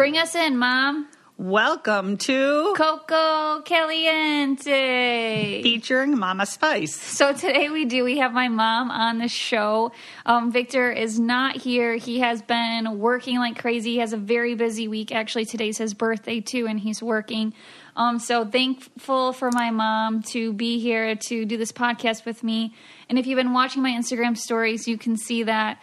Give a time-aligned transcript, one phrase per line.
[0.00, 1.08] Bring us in, Mom.
[1.36, 5.62] Welcome to Coco Caliente.
[5.62, 6.94] featuring Mama Spice.
[6.94, 8.02] So today we do.
[8.02, 9.92] We have my mom on the show.
[10.24, 11.96] Um, Victor is not here.
[11.96, 13.90] He has been working like crazy.
[13.90, 15.12] He has a very busy week.
[15.12, 17.52] Actually, today's his birthday too, and he's working.
[17.94, 22.74] Um, so thankful for my mom to be here to do this podcast with me.
[23.10, 25.78] And if you've been watching my Instagram stories, you can see that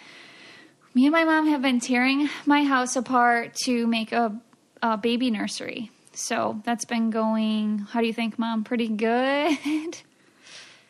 [0.98, 4.36] me and my mom have been tearing my house apart to make a,
[4.82, 5.92] a baby nursery.
[6.14, 8.64] So that's been going, how do you think, mom?
[8.64, 9.58] Pretty good.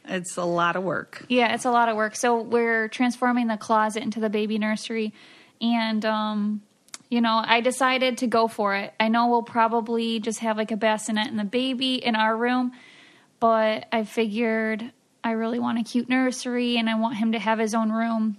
[0.09, 1.25] It's a lot of work.
[1.27, 2.15] yeah, it's a lot of work.
[2.15, 5.13] So we're transforming the closet into the baby nursery.
[5.59, 6.61] And, um,
[7.09, 8.93] you know, I decided to go for it.
[9.01, 12.71] I know we'll probably just have like a bassinet and the baby in our room,
[13.41, 14.93] but I figured
[15.25, 18.37] I really want a cute nursery and I want him to have his own room.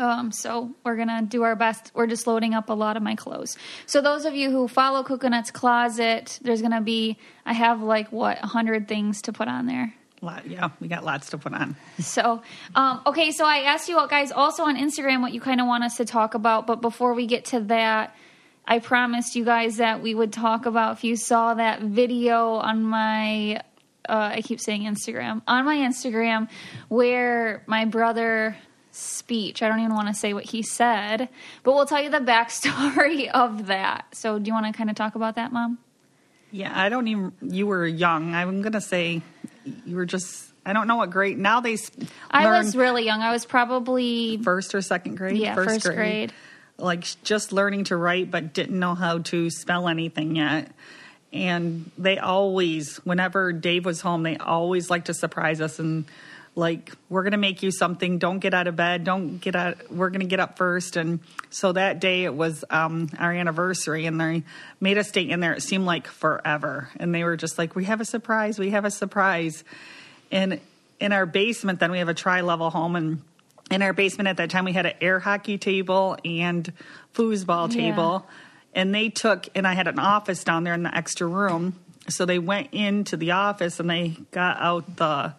[0.00, 1.92] Um, so we're gonna do our best.
[1.94, 3.58] We're just loading up a lot of my clothes.
[3.84, 8.42] So those of you who follow Coconut's Closet, there's gonna be I have like what
[8.42, 9.92] a hundred things to put on there.
[10.22, 11.76] Lot, yeah, we got lots to put on.
[12.00, 12.42] So,
[12.74, 15.84] um, okay, so I asked you guys also on Instagram what you kind of want
[15.84, 18.16] us to talk about, but before we get to that,
[18.66, 22.82] I promised you guys that we would talk about if you saw that video on
[22.82, 23.56] my,
[24.08, 26.48] uh, I keep saying Instagram, on my Instagram
[26.88, 28.56] where my brother
[28.92, 29.62] speech.
[29.62, 31.28] I don't even want to say what he said,
[31.62, 34.06] but we'll tell you the backstory of that.
[34.12, 35.78] So, do you want to kind of talk about that, Mom?
[36.50, 37.32] Yeah, I don't even.
[37.42, 38.34] You were young.
[38.34, 39.22] I'm gonna say
[39.86, 40.48] you were just.
[40.66, 41.38] I don't know what grade.
[41.38, 41.76] Now they.
[42.30, 43.20] I was really young.
[43.20, 45.38] I was probably first or second grade.
[45.38, 46.32] Yeah, first grade.
[46.76, 50.72] Like just learning to write, but didn't know how to spell anything yet.
[51.32, 56.04] And they always, whenever Dave was home, they always like to surprise us and
[56.56, 58.18] like we're gonna make you something.
[58.18, 59.04] Don't get out of bed.
[59.04, 59.90] Don't get out.
[59.90, 60.96] We're gonna get up first.
[60.96, 64.42] And so that day it was um, our anniversary, and they
[64.80, 65.52] made us stay in there.
[65.54, 68.58] It seemed like forever, and they were just like, "We have a surprise.
[68.58, 69.64] We have a surprise."
[70.32, 70.60] And
[70.98, 73.22] in our basement, then we have a tri-level home, and
[73.70, 76.72] in our basement at that time we had an air hockey table and
[77.14, 77.80] foosball Yeah.
[77.92, 78.26] table
[78.74, 81.74] and they took and i had an office down there in the extra room
[82.08, 85.34] so they went into the office and they got out the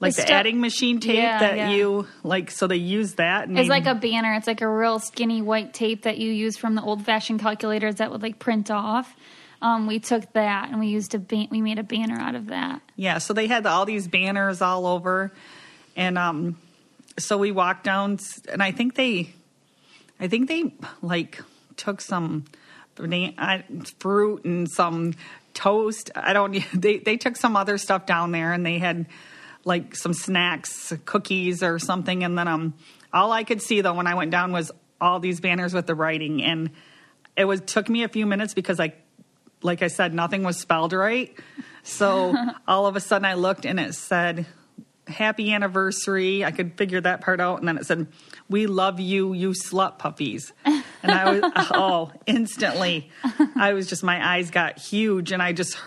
[0.00, 1.70] like The the, adding machine tape Yeah, that yeah.
[1.70, 4.34] you like so they use that and It's like a banner.
[4.34, 7.96] It's like a real skinny white tape that you use from the old fashioned calculators
[7.96, 9.14] that would like print off.
[9.60, 12.46] Um, we took that and we used a ban- we made a banner out of
[12.46, 12.80] that.
[12.94, 15.32] Yeah, so they had all these banners all over,
[15.96, 16.56] and um,
[17.18, 19.30] so we walked down, and I think they,
[20.20, 20.72] I think they
[21.02, 21.42] like
[21.76, 22.44] took some
[23.98, 25.14] fruit and some
[25.54, 26.10] toast.
[26.14, 26.54] I don't.
[26.72, 29.06] They they took some other stuff down there, and they had
[29.68, 32.74] like some snacks, cookies or something, and then um,
[33.12, 35.94] all I could see though when I went down was all these banners with the
[35.94, 36.70] writing, and
[37.36, 38.94] it was took me a few minutes because I
[39.62, 41.36] like I said, nothing was spelled right.
[41.82, 42.34] So
[42.68, 44.46] all of a sudden I looked and it said,
[45.06, 46.44] Happy anniversary.
[46.44, 47.60] I could figure that part out.
[47.60, 48.08] And then it said,
[48.48, 50.52] We love you, you slut puppies.
[50.66, 53.10] And I was, oh, instantly,
[53.56, 55.78] I was just, my eyes got huge and I just,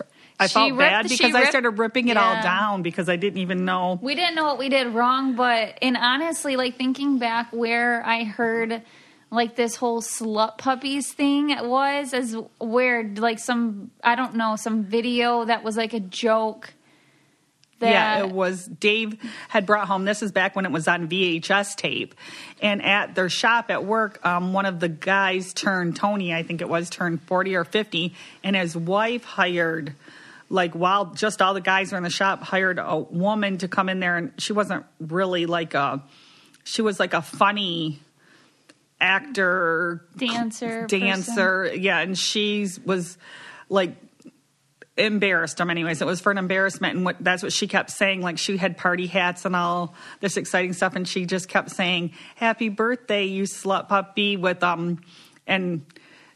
[0.42, 3.38] I She felt ripped- bad because I started ripping it all down because I didn't
[3.38, 3.98] even know.
[4.02, 8.24] We didn't know what we did wrong, but and honestly, like thinking back where I
[8.24, 8.82] heard
[9.30, 14.84] like this whole slut puppies thing was as where like some I don't know some
[14.84, 16.74] video that was like a joke.
[17.78, 19.18] That, Yeah, it was Dave
[19.48, 20.04] had brought home.
[20.04, 22.14] This is back when it was on VHS tape,
[22.60, 26.60] and at their shop at work, um, one of the guys turned Tony, I think
[26.60, 28.14] it was, turned forty or fifty,
[28.44, 29.94] and his wife hired
[30.52, 33.88] like while just all the guys were in the shop, hired a woman to come
[33.88, 36.04] in there, and she wasn't really like a,
[36.62, 38.00] she was like a funny
[39.00, 43.16] actor, Dancer, dancer, yeah, and she was
[43.70, 43.96] like
[44.98, 46.02] embarrassed them anyways.
[46.02, 48.20] It was for an embarrassment and what that's what she kept saying.
[48.20, 52.12] Like she had party hats and all this exciting stuff and she just kept saying
[52.36, 55.00] happy birthday you slut puppy with um
[55.46, 55.86] and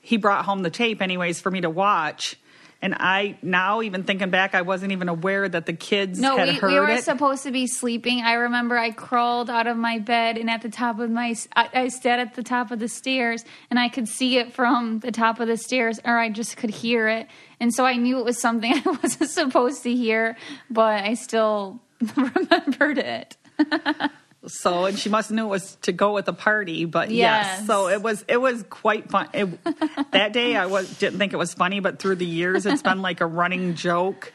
[0.01, 2.37] he brought home the tape anyways for me to watch
[2.83, 6.49] and i now even thinking back i wasn't even aware that the kids No, had
[6.49, 8.23] we, heard we were it supposed to be sleeping.
[8.23, 11.69] I remember I crawled out of my bed and at the top of my, I,
[11.75, 15.13] I stood at the top of the stairs and I could see it from the
[15.13, 17.29] top of the stairs or I just could hear it.
[17.61, 20.37] And so I knew it was something I wasn't supposed to hear,
[20.71, 21.81] but I still
[22.17, 23.37] remembered it.
[24.47, 27.47] so and she must have knew it was to go with the party but yes,
[27.59, 27.67] Yes.
[27.67, 29.49] so it was it was quite fun it,
[30.13, 33.03] that day i was didn't think it was funny but through the years it's been
[33.03, 34.33] like a running joke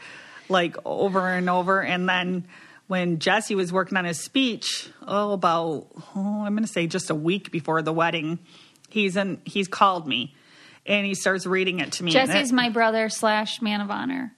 [0.49, 2.43] like over and over and then
[2.87, 7.09] when jesse was working on his speech oh about oh, i'm going to say just
[7.09, 8.37] a week before the wedding
[8.89, 10.35] he's in he's called me
[10.85, 14.33] and he starts reading it to me Jesse's it- my brother slash man of honor.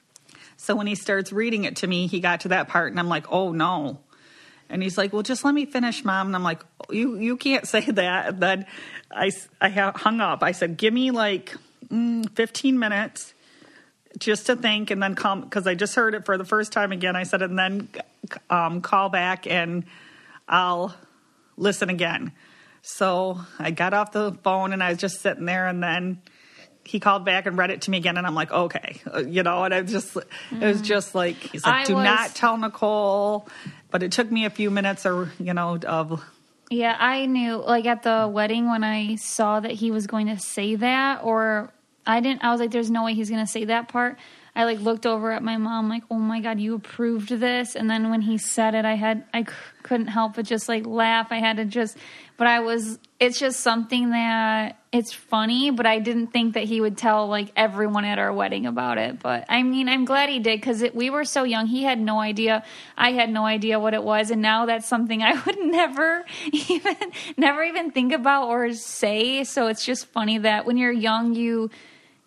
[0.58, 3.08] so when he starts reading it to me, he got to that part, and I'm
[3.08, 4.00] like, "Oh no!"
[4.74, 7.68] And he's like, "Well, just let me finish, mom." And I'm like, "You you can't
[7.68, 8.66] say that." And then
[9.12, 9.32] I
[9.70, 10.44] ha- hung up.
[10.44, 11.56] I said, "Give me like
[11.88, 13.34] mm, 15 minutes
[14.18, 16.92] just to think, and then call because I just heard it for the first time
[16.92, 17.88] again." I said, "And then
[18.50, 19.86] um, call back, and
[20.50, 20.96] I'll
[21.56, 22.32] listen again."
[22.82, 26.22] So I got off the phone, and I was just sitting there, and then
[26.86, 29.42] he called back and read it to me again, and I'm like, okay, Uh, you
[29.42, 30.28] know, and I just, it
[30.60, 31.80] was just like, he's like, Mm.
[31.80, 33.48] I do was- not tell Nicole.
[33.94, 36.26] But it took me a few minutes, or you know, of
[36.72, 40.40] Yeah, I knew like at the wedding when I saw that he was going to
[40.40, 41.72] say that, or
[42.04, 42.44] I didn't.
[42.44, 44.18] I was like, "There's no way he's going to say that part."
[44.56, 47.90] I like looked over at my mom, like, "Oh my god, you approved this!" And
[47.90, 49.50] then when he said it, I had I c-
[49.82, 51.32] couldn't help but just like laugh.
[51.32, 51.98] I had to just,
[52.38, 53.00] but I was.
[53.20, 57.52] It's just something that it's funny, but I didn't think that he would tell like
[57.56, 59.20] everyone at our wedding about it.
[59.20, 61.66] But I mean, I'm glad he did because we were so young.
[61.66, 62.64] He had no idea.
[62.96, 66.96] I had no idea what it was, and now that's something I would never even
[67.38, 69.46] never even think about or say.
[69.46, 71.72] So it's just funny that when you're young, you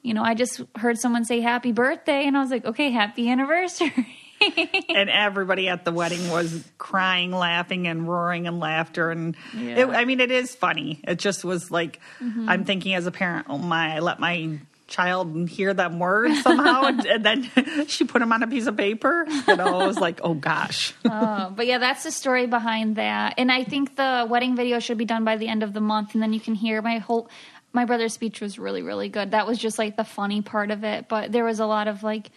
[0.06, 3.28] you know, I just heard someone say happy birthday, and I was like, okay, happy
[3.28, 4.06] anniversary.
[4.94, 9.10] and everybody at the wedding was crying, laughing, and roaring and laughter.
[9.10, 9.78] And Yeah.
[9.80, 11.00] it, I mean, it is funny.
[11.04, 12.48] It just was like, Mm-hmm.
[12.48, 14.58] I'm thinking as a parent, oh my, I let my
[14.88, 18.76] child hear them words somehow, and, and then she put them on a piece of
[18.76, 19.26] paper.
[19.48, 20.94] You know, it was like, oh gosh.
[21.04, 23.34] Uh, but yeah, that's the story behind that.
[23.38, 26.14] And I think the wedding video should be done by the end of the month,
[26.14, 27.28] and then you can hear my whole.
[27.76, 29.32] My brother's speech was really, really good.
[29.32, 32.02] That was just like the funny part of it, but there was a lot of
[32.02, 32.30] like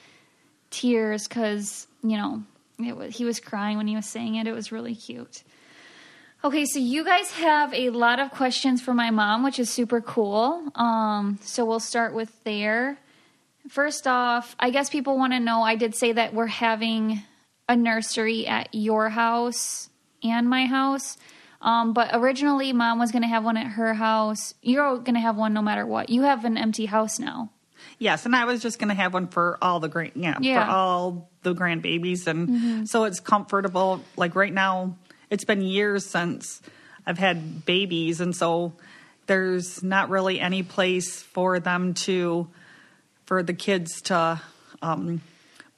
[0.69, 2.43] tears because you know
[2.77, 4.47] it was, he was crying when he was saying it.
[4.47, 5.43] It was really cute.
[6.43, 10.01] Okay, so you guys have a lot of questions for my mom, which is super
[10.01, 10.71] cool.
[10.75, 12.97] Um, so we'll start with there.
[13.69, 17.21] First off, I guess people want to know I did say that we're having
[17.69, 19.87] a nursery at your house
[20.21, 21.17] and my house.
[21.61, 24.53] Um, but originally, mom was going to have one at her house.
[24.61, 26.09] You're going to have one no matter what.
[26.09, 27.49] You have an empty house now.
[27.97, 30.65] Yes, and I was just going to have one for all the grand, yeah, Yeah.
[30.65, 34.01] for all the grandbabies, and so it's comfortable.
[34.17, 34.95] Like right now,
[35.29, 36.61] it's been years since
[37.05, 38.73] I've had babies, and so
[39.27, 42.47] there's not really any place for them to,
[43.25, 44.41] for the kids to
[44.81, 45.21] um,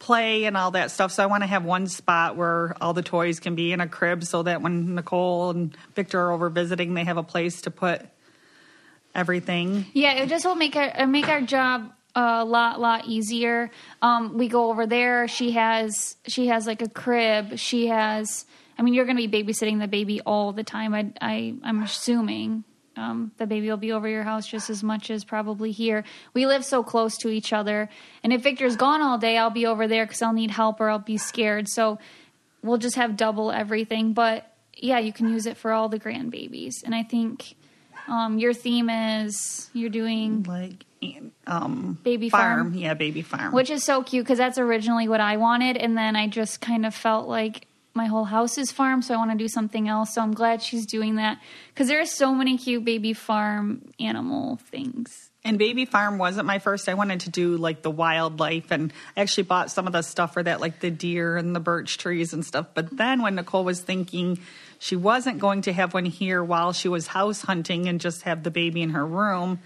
[0.01, 1.12] play and all that stuff.
[1.13, 3.88] So I want to have one spot where all the toys can be in a
[3.88, 7.72] crib, so that when Nicole and Victor are over visiting, they have a place to
[7.72, 8.01] put
[9.15, 9.86] everything.
[9.93, 13.72] Yeah, it just will make our uh, make our job a lot lot easier.
[14.01, 15.27] Um, we go over there.
[15.27, 17.58] She has she has like a crib.
[17.58, 18.46] She has.
[18.77, 20.96] I mean, you're going to be babysitting the baby all the time.
[20.96, 22.63] I, I I'm assuming
[22.98, 26.03] um, the baby will be over your house just as much as probably here.
[26.33, 27.89] We live so close to each other,
[28.24, 30.89] and if Victor's gone all day, I'll be over there because I'll need help or
[30.89, 31.67] I'll be scared.
[31.69, 32.00] So
[32.62, 34.13] we'll just have double everything.
[34.13, 37.55] But yeah, you can use it for all the grandbabies, and I think.
[38.07, 40.86] Um, your theme is you're doing, like
[41.48, 42.74] um Baby farm?
[42.74, 46.15] yeah baby farm which is so cute because that's originally what I wanted, and then
[46.15, 49.38] I just kind of felt like my whole house is farm, so I want to
[49.38, 50.15] do something else.
[50.15, 54.57] So I'm glad she's doing that because there are so many cute baby farm animal
[54.57, 55.29] things.
[55.43, 59.21] and baby farm wasn't my first i wanted to do like the wildlife and I
[59.21, 62.31] actually bought some of the stuff for that like the deer and the birch trees
[62.33, 64.39] and stuff but then when nicole was thinking
[64.77, 68.43] she wasn't going to have one here while she was house hunting and just have
[68.43, 69.60] the baby in her room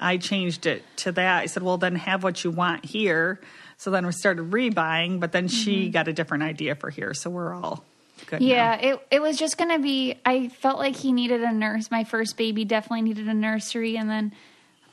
[0.00, 1.40] I changed it to that.
[1.42, 3.38] I said, well, then have what you want here.
[3.80, 5.92] So then we started rebuying, but then she mm-hmm.
[5.92, 7.14] got a different idea for here.
[7.14, 7.82] So we're all
[8.26, 8.42] good.
[8.42, 8.46] now.
[8.46, 10.16] Yeah, it it was just gonna be.
[10.26, 11.90] I felt like he needed a nurse.
[11.90, 14.34] My first baby definitely needed a nursery, and then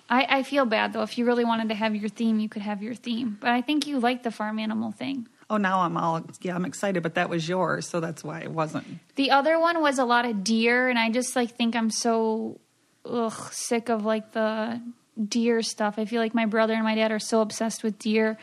[0.10, 1.02] I, I feel bad though.
[1.02, 3.38] If you really wanted to have your theme, you could have your theme.
[3.42, 5.28] But I think you like the farm animal thing.
[5.50, 7.88] Oh, now I'm all, yeah, I'm excited, but that was yours.
[7.90, 8.86] So that's why it wasn't.
[9.16, 12.62] The other one was a lot of deer, and I just like think I'm so
[13.06, 14.82] ugh, sick of like the
[15.28, 15.96] deer stuff.
[15.98, 18.38] I feel like my brother and my dad are so obsessed with deer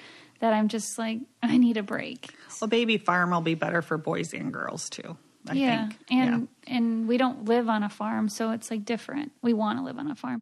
[0.44, 2.28] that I'm just like I need a break.
[2.60, 5.16] Well, baby farm will be better for boys and girls too.
[5.48, 6.00] I yeah, think.
[6.10, 9.32] and and we don't live on a farm, so it's like different.
[9.42, 10.40] We want to live on a farm.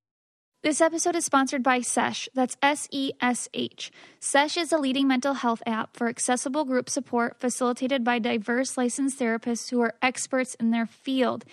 [0.65, 2.29] This episode is sponsored by Sesh.
[2.35, 3.91] That's S E S H.
[4.21, 9.19] Sesh is a leading mental health app for accessible group support facilitated by diverse licensed
[9.19, 11.45] therapists who are experts in their field.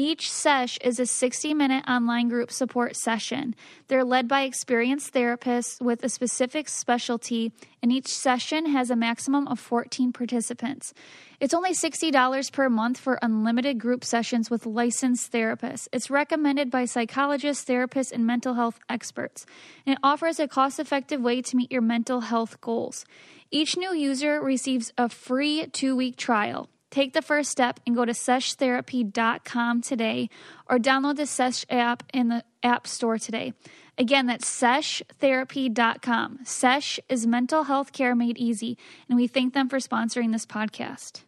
[0.00, 3.56] Each sesh is a 60 minute online group support session.
[3.88, 7.50] They're led by experienced therapists with a specific specialty,
[7.82, 10.94] and each session has a maximum of 14 participants.
[11.40, 15.88] It's only $60 per month for unlimited group sessions with licensed therapists.
[15.92, 19.46] It's recommended by psychologists, therapists, and mental health experts,
[19.84, 23.04] and it offers a cost effective way to meet your mental health goals.
[23.50, 26.68] Each new user receives a free two week trial.
[26.90, 30.30] Take the first step and go to seshtherapy.com today
[30.68, 33.52] or download the Sesh app in the App Store today.
[33.98, 36.38] Again, that's seshtherapy.com.
[36.44, 38.78] Sesh is mental health care made easy,
[39.08, 41.22] and we thank them for sponsoring this podcast.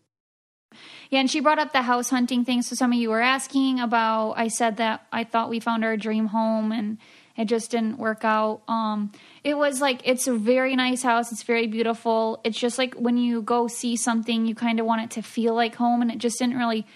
[1.10, 2.62] Yeah, and she brought up the house hunting thing.
[2.62, 4.34] So some of you were asking about.
[4.34, 6.98] I said that I thought we found our dream home, and
[7.36, 8.62] it just didn't work out.
[8.68, 9.12] Um,
[9.42, 11.32] it was like it's a very nice house.
[11.32, 12.40] It's very beautiful.
[12.44, 15.54] It's just like when you go see something, you kind of want it to feel
[15.54, 16.86] like home, and it just didn't really.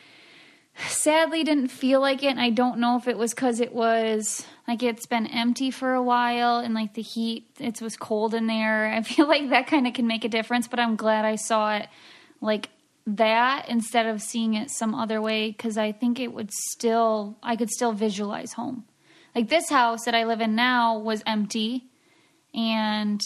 [0.89, 2.31] Sadly, didn't feel like it.
[2.31, 5.95] And I don't know if it was because it was like it's been empty for
[5.95, 8.87] a while, and like the heat, it was cold in there.
[8.93, 10.69] I feel like that kind of can make a difference.
[10.69, 11.89] But I'm glad I saw it
[12.41, 12.69] like
[13.07, 17.57] that instead of seeing it some other way because I think it would still I
[17.57, 18.85] could still visualize home.
[19.35, 21.87] Like this house that I live in now was empty
[22.55, 23.21] and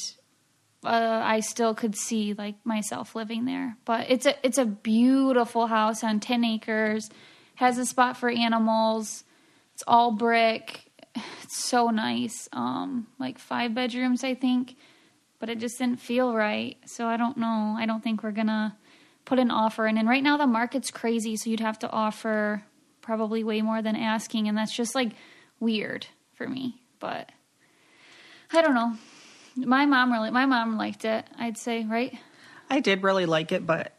[0.85, 3.77] uh, I still could see like myself living there.
[3.85, 7.11] But it's a it's a beautiful house on 10 acres.
[7.57, 9.25] Has a spot for animals.
[9.75, 10.85] It's all brick.
[11.43, 12.49] It's so nice.
[12.53, 14.77] Um like 5 bedrooms I think.
[15.41, 16.77] But it just didn't feel right.
[16.87, 17.77] So I don't know.
[17.79, 18.75] I don't think we're to
[19.25, 19.99] put an offer in.
[19.99, 22.65] And right now the market's crazy, so you'd have to offer
[23.03, 25.13] probably way more than asking, and that's just like
[25.61, 26.81] weird for me.
[26.99, 27.31] But
[28.53, 28.97] I don't know.
[29.67, 31.25] My mom really, my mom liked it.
[31.39, 32.17] I'd say, right?
[32.71, 33.93] I did really like it, but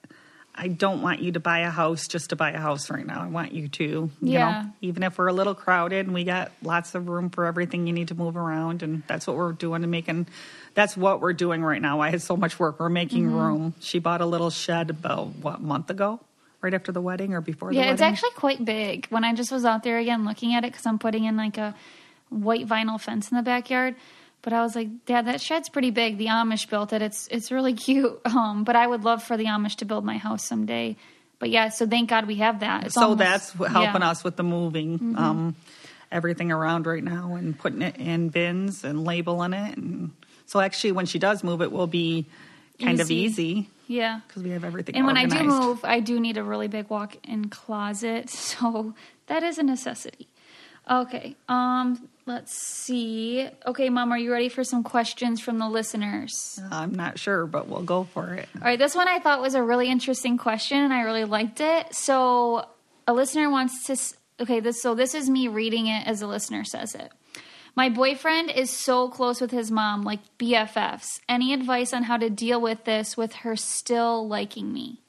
[0.54, 3.22] I don't want you to buy a house just to buy a house right now.
[3.22, 4.40] I want you to, you Yeah.
[4.64, 7.88] know, even if we're a little crowded and we got lots of room for everything
[7.88, 10.28] you need to move around, and that's what we're doing and making.
[10.76, 12.00] That's what we're doing right now.
[12.02, 12.80] I had so much work.
[12.80, 13.36] We're making Mm-hmm.
[13.36, 13.74] room.
[13.80, 16.20] She bought a little shed about what month ago,
[16.62, 17.94] right after the wedding or before the Yeah, wedding.
[17.94, 19.08] it's actually quite big.
[19.08, 21.58] When I just was out there again looking at it, because I'm putting in like
[21.58, 21.74] a
[22.30, 23.96] white vinyl fence in the backyard.
[24.42, 26.18] But I was like, Dad, that shed's pretty big.
[26.18, 27.02] The Amish built it.
[27.02, 28.20] It's it's really cute.
[28.26, 30.96] Um, but I would love for the Amish to build my house someday.
[31.40, 32.86] But yeah, so thank God we have that.
[32.86, 33.94] It's so almost- that's helping yeah.
[33.94, 34.04] Mm-hmm.
[34.04, 35.56] us with the moving um,
[36.12, 40.10] everything around right now and putting it in bins and labeling it and
[40.48, 42.26] so actually when she does move it will be
[42.82, 43.44] kind of Easy.
[43.46, 44.22] easy Yeah.
[44.28, 46.90] because we have everything And when I do move, I do need a really big
[46.90, 48.96] walk-in closet, so
[49.28, 50.28] that is a necessity.
[50.90, 53.48] Okay, um, let's see.
[53.68, 56.60] Okay, Mom, are you ready for some questions from the listeners?
[56.72, 59.54] i'm not sure but we'll go for it All right, this one I thought was
[59.56, 61.94] a really interesting question, and I really liked it.
[61.94, 62.66] So,
[63.08, 63.94] a listener wants to.
[63.94, 67.12] s- Okay, this so this is me reading it as a listener says it.
[67.76, 71.20] My boyfriend is so close with his mom, like BFFs.
[71.30, 75.02] Any advice on how to deal with this with her still liking me?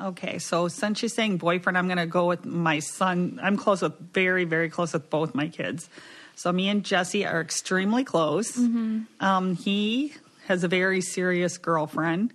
[0.00, 3.82] Okay so since she's saying boyfriend i'm going to go with my son i'm close
[3.82, 5.88] with very very close with both my kids
[6.34, 8.58] so me and jesse are extremely close
[9.20, 10.12] um, he
[10.46, 12.32] has a very serious girlfriend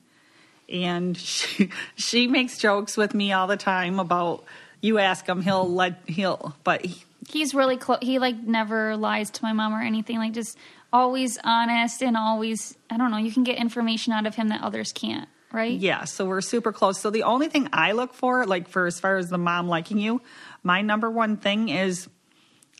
[0.69, 4.43] and she she makes jokes with me all the time about
[4.81, 7.99] you ask him he'll let he'll but he, He's really close.
[8.01, 10.17] He like never lies to my mom or anything.
[10.17, 10.57] Like just
[10.91, 12.77] always honest and always.
[12.89, 13.17] I don't know.
[13.17, 15.29] You can get information out of him that others can't.
[15.53, 15.77] Right?
[15.79, 18.99] yeah so we're super close so the only thing i look for like for as
[18.99, 20.21] far as the mom liking you
[20.63, 22.07] my number one thing is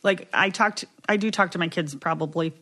[0.02, 2.52] like i talked i do talk to my kids probably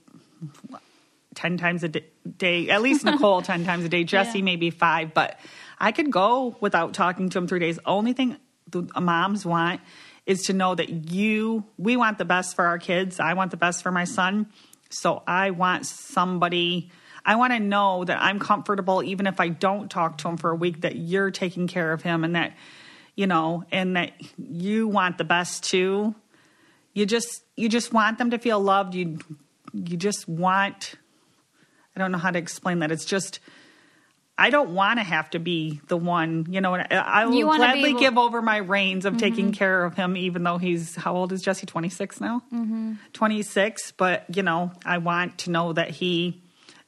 [1.34, 4.44] 10 times a day at least nicole 10 times a day jesse Yeah.
[4.44, 5.38] maybe five but
[5.78, 8.36] i could go without talking to them three days only thing
[8.68, 9.80] the moms want
[10.26, 13.18] is to know that you, we want the best for our kids.
[13.18, 14.46] I want the best for my son.
[14.90, 16.92] So I want somebody,
[17.24, 20.50] I want to know that I'm comfortable, even if I don't talk to him for
[20.50, 22.54] a week, that you're taking care of him and that,
[23.14, 26.14] you know, and that you want the best too.
[26.94, 28.94] You just, you just want them to feel loved.
[28.94, 29.18] You,
[29.72, 30.94] you just want,
[31.94, 32.90] I don't know how to explain that.
[32.90, 33.38] It's just,
[34.38, 36.74] I don't want to have to be the one, you know.
[36.74, 37.98] I will gladly able- Mm-hmm.
[37.98, 41.42] give over my reins of taking care of him, even though he's how old is
[41.42, 41.66] Jesse?
[41.66, 42.42] Twenty six now.
[42.50, 42.94] Mm-hmm.
[43.12, 46.39] Twenty six, but you know, I want to know that he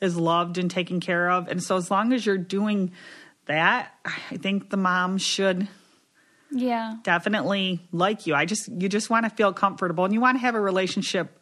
[0.03, 2.93] is loved and taken care of, and so as long as you're doing
[3.47, 5.67] that, I think the mom should
[6.51, 6.97] Yeah.
[7.03, 8.35] definitely like you.
[8.35, 11.39] I just you just want to feel comfortable and you want to have a relationship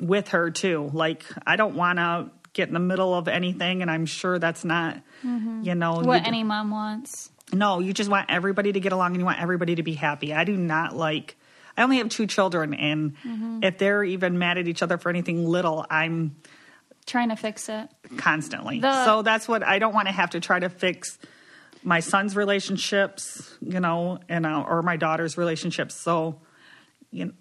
[0.00, 0.90] with her too.
[0.92, 4.64] Like I don't want to get in the middle of anything and I'm sure that's
[4.64, 6.06] not you know Mm-hmm.
[6.06, 7.30] What you- any mom wants.
[7.52, 10.34] no, you just want everybody to get along and you want everybody to be happy.
[10.34, 11.36] I do not like
[11.76, 13.60] I only have two children and Mm-hmm.
[13.62, 16.36] if they're even mad at each other for anything little, I'm
[17.06, 17.88] Trying to fix it.
[18.16, 18.80] constantly.
[18.80, 21.18] The- so that's what I don't want to have to try to fix
[21.82, 25.96] my son's relationships, you know, and uh, or my daughter's relationships.
[25.96, 26.40] So,
[27.10, 27.32] you know,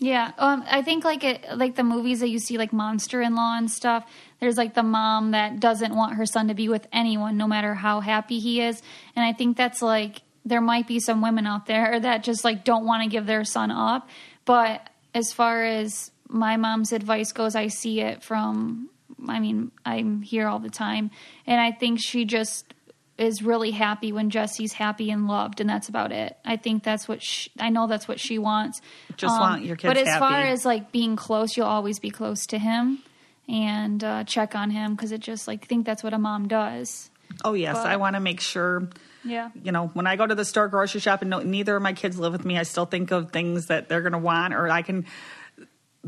[0.00, 3.34] Yeah, um, I think like it, like the movies that you see, like Monster in
[3.36, 4.04] Law and stuff.
[4.40, 7.74] There's like the mom that doesn't want her son to be with anyone, no matter
[7.74, 8.82] how happy he is.
[9.14, 12.64] And I think that's like there might be some women out there that just like
[12.64, 14.08] don't want to give their son up.
[14.44, 18.90] But as far as my mom's advice goes, I see it from.
[19.26, 21.10] I mean, I'm here all the time,
[21.46, 22.72] and I think she just
[23.16, 26.36] is really happy when Jesse's happy and loved, and that's about it.
[26.44, 28.80] I think that's what she, I know that's what she wants.
[29.16, 32.46] Just want your kids But as far as like being close, you'll always be close
[32.46, 33.00] to him
[33.48, 37.10] and uh, check on him because it just like think that's what a mom does.
[37.44, 38.88] oh yes, But- I want to make sure.
[39.24, 39.50] Yeah.
[39.62, 41.92] You know, when I go to the store grocery shop and no, neither of my
[41.92, 44.70] kids live with me, I still think of things that they're going to want, or
[44.70, 45.06] I can.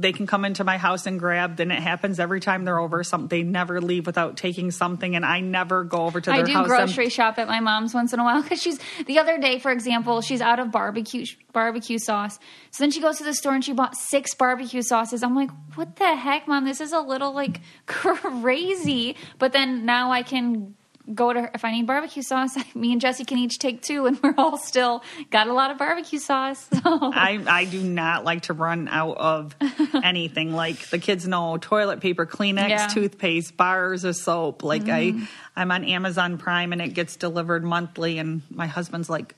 [0.00, 1.56] They can come into my house and grab.
[1.56, 3.04] Then it happens every time they're over.
[3.04, 6.48] Some they never leave without taking something, and I never go over to their house.
[6.48, 6.66] I do house.
[6.66, 9.70] grocery shop at my mom's once in a while because she's the other day, for
[9.70, 12.38] example, she's out of barbecue barbecue sauce.
[12.70, 15.22] So then she goes to the store and she bought six barbecue sauces.
[15.22, 16.64] I'm like, what the heck, mom?
[16.64, 19.16] This is a little like crazy.
[19.38, 20.74] But then now I can
[21.14, 22.56] go to her if I need barbecue sauce.
[22.74, 25.78] Me and Jesse can each take two, and we're all still got a lot of
[25.78, 26.68] barbecue sauce.
[26.82, 26.98] So.
[27.12, 29.54] I, I do not like to run out of
[30.02, 30.52] anything.
[30.54, 32.86] Like the kids know toilet paper, Kleenex, Yeah.
[32.86, 34.62] toothpaste, bars of soap.
[34.62, 35.24] Like I, mm-hmm.
[35.56, 38.18] I'm on Amazon Prime and it gets delivered monthly.
[38.18, 39.34] And my husband's like,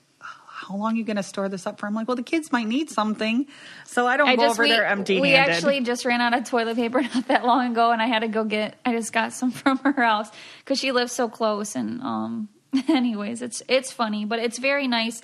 [0.72, 2.50] "How long are you going to store this up for?" I'm like, "Well, the kids
[2.50, 3.46] might need something,
[3.86, 6.36] so I don't I go just over we, there empty-handed." we actually just ran out
[6.36, 8.78] of toilet paper not that long ago, and I had to go get.
[8.84, 11.76] I just got some from her house because she lives so close.
[11.76, 12.48] And um,
[12.88, 15.22] anyways, it's it's funny, but it's very nice,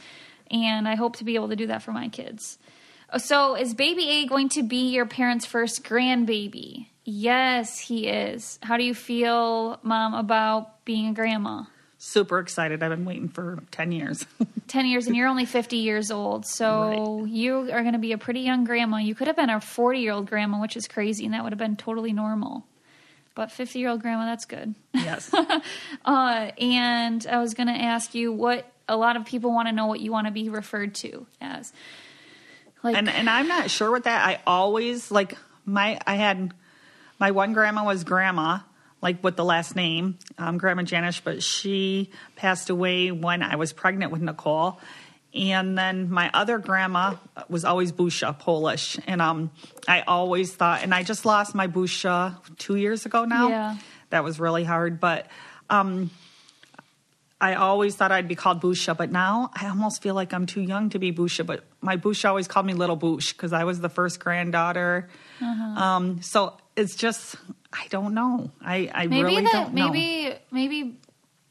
[0.51, 2.59] and I hope to be able to do that for my kids.
[3.17, 6.89] So, is Baby A going to be your parents' first grandbaby?
[7.05, 8.59] Yes, he is.
[8.63, 11.65] How do you feel, Mom, about being a grandma?
[11.99, 12.83] Super excited.
[12.83, 14.25] I've been waiting for ten years.
[14.69, 18.19] 10 years and you're only 50 years old so you are going to be a
[18.19, 21.25] pretty young grandma you could have been a 40 year old grandma which is crazy
[21.25, 22.67] and that would have been totally normal
[23.35, 25.33] but 50 year old grandma that's good yes,
[26.05, 29.73] uh, and i was going to ask you what a lot of people want to
[29.73, 31.73] know what you want to be referred to as
[32.83, 34.27] like and and I'm not sure with that.
[34.27, 36.53] I always like my I had
[37.19, 38.61] my one grandma was grandma,
[39.01, 43.73] like with the last name, um, Grandma Janish, but she passed away when I was
[43.73, 44.81] pregnant with Nicole.
[45.35, 47.17] And then my other grandma
[47.49, 48.99] was always Busha, Polish.
[49.07, 49.51] And um,
[49.87, 53.49] I always thought, and I just lost my Busha two years ago now.
[53.49, 53.77] Yeah.
[54.11, 55.01] That was really hard.
[55.01, 55.27] But
[55.69, 56.11] um,
[57.41, 60.63] I always thought I'd be called Busha, but now I almost feel like I'm too
[60.63, 61.47] young to be Busha.
[61.47, 65.09] But my Busha always called me Little Bush because I was the first granddaughter.
[65.41, 65.85] Uh-huh.
[65.85, 67.37] Um, so it's just
[67.73, 68.51] I don't know.
[68.61, 69.91] I, I maybe really that don't know.
[69.91, 70.99] maybe maybe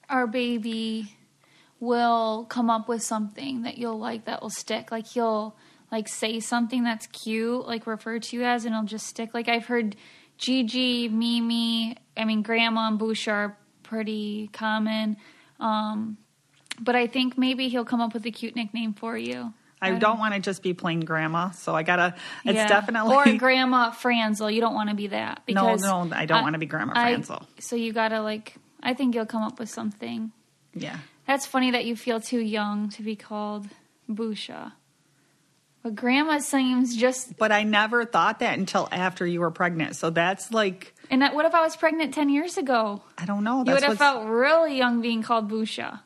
[0.09, 1.13] our baby
[1.79, 5.55] will come up with something that you'll like that will stick like he'll
[5.91, 9.47] like say something that's cute like refer to you as and it'll just stick like
[9.47, 9.95] i've heard
[10.37, 15.17] gigi mimi i mean grandma and bush are pretty common
[15.59, 16.17] um
[16.79, 20.17] but i think maybe he'll come up with a cute nickname for you I don't
[20.19, 21.51] want to just be plain grandma.
[21.51, 22.15] So I gotta.
[22.45, 22.67] It's Yeah.
[22.67, 26.41] definitely or grandma franzel you don't want to be that No, because no, I don't
[26.43, 27.45] wanna be Grandma I- Franzel.
[27.59, 30.31] so you gotta like i think you'll come up with something
[30.73, 30.97] yeah.
[31.25, 33.67] That's funny that you feel too young to be called
[34.09, 34.71] Busha.
[35.83, 37.37] But grandma seems just.
[37.37, 39.95] But I never thought that until after you were pregnant.
[39.95, 43.01] So that's like And that, what if I was pregnant 10 years ago?
[43.17, 43.63] I don't know.
[43.65, 45.99] You would have felt really young being called Busha.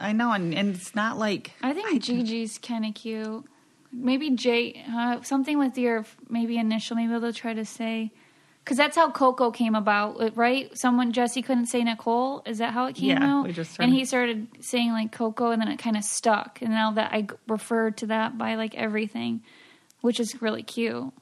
[0.00, 3.44] I know, and, and it's not like I think Gigi's kind of cute.
[3.92, 6.96] maybe J, uh, something with your maybe initial.
[6.96, 8.12] Maybe they'll try to say,
[8.64, 10.70] because that's how Coco came about, right?
[10.78, 12.42] Someone Jesse couldn't say Nicole.
[12.46, 13.46] Is that how it came Yeah, out?
[13.46, 16.60] we just and he started saying like Coco, and then it kind of stuck.
[16.62, 19.42] And now that I refer to that by like everything,
[20.00, 21.12] which is really cute.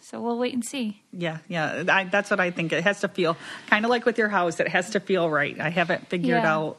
[0.00, 1.02] So we'll wait and see.
[1.12, 1.84] Yeah, yeah.
[1.88, 2.72] I, that's what I think.
[2.74, 3.36] It has to feel
[3.68, 4.60] kind of like with your house.
[4.60, 5.58] It has to feel right.
[5.58, 6.54] I haven't figured Yeah.
[6.56, 6.78] out.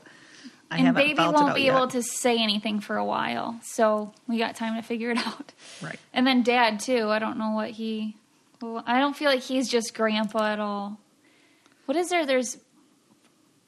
[0.72, 1.76] I and baby won't be yet.
[1.76, 5.54] able to say anything for a while, so we got time to figure it out.
[5.82, 6.00] Right.
[6.14, 7.10] And then dad too.
[7.10, 8.16] I don't know what he.
[8.62, 11.00] Well, I don't feel like he's just grandpa at all.
[11.86, 12.26] What is there?
[12.26, 12.58] There's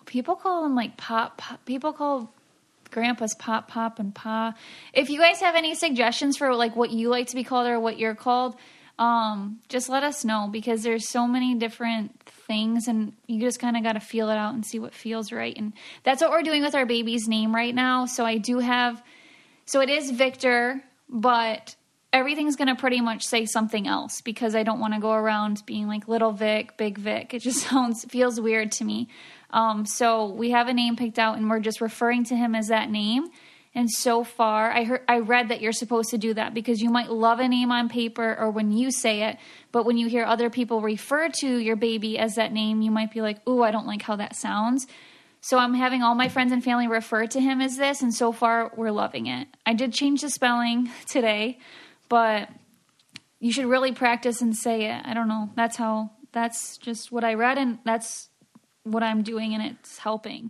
[0.05, 1.37] people call him like pop.
[1.37, 2.31] pop people call
[2.89, 4.55] grandpas pop pop and pa.
[4.93, 7.79] If you guys have any suggestions for like what you like to be called or
[7.79, 8.55] what you're called,
[8.99, 13.77] um, just let us know because there's so many different things and you just kind
[13.77, 15.55] of got to feel it out and see what feels right.
[15.55, 18.05] And that's what we're doing with our baby's name right now.
[18.05, 19.01] So I do have
[19.65, 21.75] so it is Victor, but
[22.13, 25.61] everything's going to pretty much say something else because I don't want to go around
[25.65, 27.33] being like little Vic, big Vic.
[27.33, 29.09] It just sounds feels weird to me.
[29.51, 32.67] Um, so we have a name picked out and we're just referring to him as
[32.69, 33.27] that name.
[33.77, 36.89] And so far, I heard, I read that you're supposed to do that because you
[36.89, 39.37] might love a name on paper or when you say it,
[39.71, 43.11] but when you hear other people refer to your baby as that name, you might
[43.11, 44.87] be like, "Ooh, I don't like how that sounds."
[45.41, 48.31] So I'm having all my friends and family refer to him as this, and so
[48.31, 49.47] far we're loving it.
[49.63, 51.59] I did change the spelling today,
[52.09, 52.49] but
[53.39, 55.05] you should really practice and say it.
[55.05, 55.51] I don't know.
[55.55, 56.13] That's how.
[56.31, 58.29] That's just what I read, and that's
[58.81, 60.49] what I'm doing, and it's helping.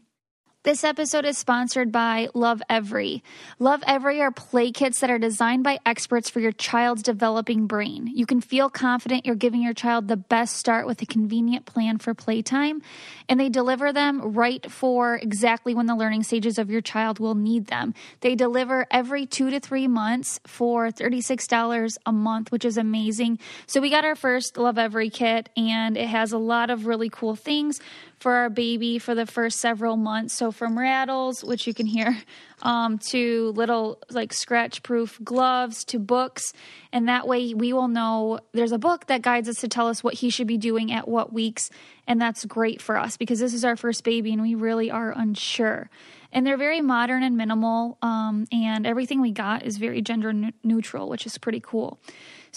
[0.68, 3.22] This episode is sponsored by Lovevery.
[3.58, 8.12] Love Every are play kits that are designed by experts for your child's developing brain.
[8.14, 12.00] You can feel confident you're giving your child the best start with a convenient plan
[12.00, 12.82] for playtime,
[13.30, 17.36] and they deliver them right for exactly when the learning stages of your child will
[17.36, 17.94] need them.
[18.20, 23.40] They deliver every two to three months for $36 a month, which is amazing.
[23.68, 27.38] So we got our first Lovevery kit, and it has a lot of really cool
[27.38, 27.80] things
[28.18, 30.34] for our baby for the first several months.
[30.34, 32.18] So from rattles, which you can hear,
[32.62, 36.54] um, to little like scratch proof gloves to books.
[36.92, 40.04] And that way we will know there's a book that guides us to tell us
[40.04, 41.70] what he should be doing at what weeks.
[42.08, 45.12] And that's great for us because this is our first baby and we really are
[45.12, 45.90] unsure.
[46.32, 47.98] And they're very modern and minimal.
[48.02, 52.00] Um, and everything we got is very gender n- neutral, which is pretty cool.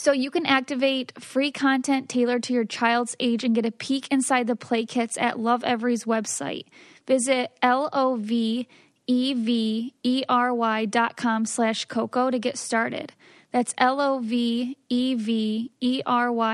[0.03, 4.09] So you can activate free content tailored to your child's age and get a peek
[4.11, 6.65] inside the play kits at Lovevery's website.
[7.07, 8.65] Visit L-O-V-E-V-E-R-Y
[10.87, 13.13] dot com slash Coco to get started.
[13.53, 14.73] That's L-O-V-E-V-E-R-Y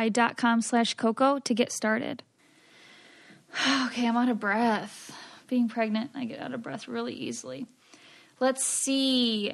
[0.09, 2.24] dot com slash Coco to get started.
[3.85, 5.16] Okay, I'm out of breath.
[5.46, 7.68] Being pregnant, I get out of breath really easily.
[8.40, 9.52] Let's see.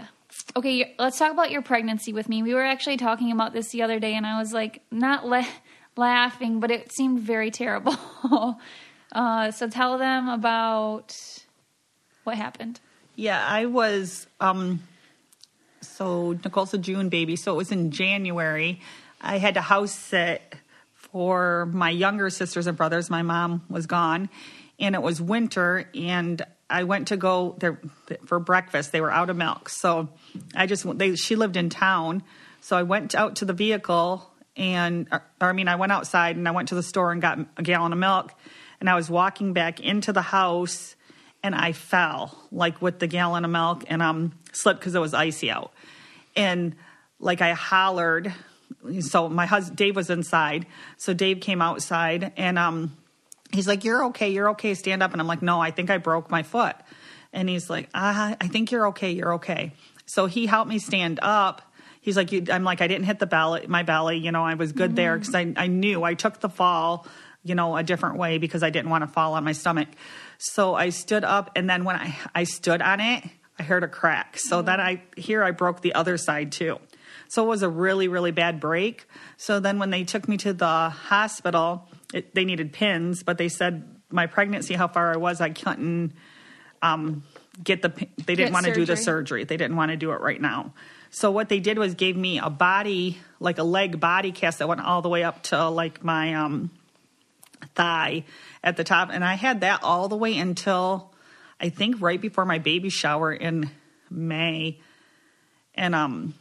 [0.56, 2.42] Okay, let's talk about your pregnancy with me.
[2.42, 5.46] We were actually talking about this the other day, and I was like, not la-
[5.96, 7.96] laughing, but it seemed very terrible.
[9.12, 11.16] uh, so tell them about
[12.24, 12.80] what happened.
[13.16, 14.26] Yeah, I was.
[14.40, 14.82] Um,
[15.80, 18.80] so Nicole's a June baby, so it was in January.
[19.20, 20.42] I had to house sit
[20.94, 23.10] for my younger sisters and brothers.
[23.10, 24.28] My mom was gone,
[24.78, 27.78] and it was winter, and I went to go there
[28.26, 28.92] for breakfast.
[28.92, 30.08] They were out of milk, so
[30.54, 32.22] I just they she lived in town,
[32.60, 36.48] so I went out to the vehicle and or, I mean I went outside and
[36.48, 38.32] I went to the store and got a gallon of milk,
[38.80, 40.96] and I was walking back into the house
[41.42, 45.14] and I fell like with the gallon of milk and um slipped because it was
[45.14, 45.72] icy out,
[46.34, 46.74] and
[47.18, 48.32] like I hollered.
[49.00, 52.96] So my husband Dave was inside, so Dave came outside and um
[53.52, 55.98] he's like, "You're okay, you're okay, stand up." And I'm like, "No, I think I
[55.98, 56.76] broke my foot."
[57.32, 59.72] And he's like, ah, "I think you're okay, you're okay."
[60.06, 61.62] So he helped me stand up.
[62.00, 64.18] He's like, you, "I'm like, I didn't hit the belly, my belly.
[64.18, 67.06] You know, I was good there because I I knew I took the fall."
[67.44, 69.88] you know, a different way because I didn't want to fall on my stomach.
[70.38, 73.24] So I stood up, and then when I, I stood on it,
[73.58, 74.38] I heard a crack.
[74.38, 76.78] So then I here I broke the other side too.
[77.28, 79.06] So it was a really really bad break.
[79.36, 83.48] So then when they took me to the hospital, it, they needed pins, but they
[83.48, 86.12] said my pregnancy, how far I was, I couldn't
[86.82, 87.22] um,
[87.62, 87.88] get the.
[88.26, 89.44] They didn't want to do the surgery.
[89.44, 90.74] They didn't want to do it right now.
[91.10, 94.68] So what they did was gave me a body, like a leg body cast that
[94.68, 96.70] went all the way up to like my um,
[97.74, 98.24] thigh
[98.64, 99.10] at the top.
[99.12, 101.12] And I had that all the way until
[101.60, 103.70] I think right before my baby shower in
[104.10, 104.80] May.
[105.74, 106.34] And um